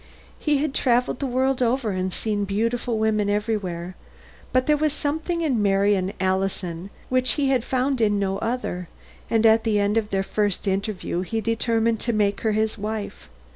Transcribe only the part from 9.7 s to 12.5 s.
end of their first interview he determined to make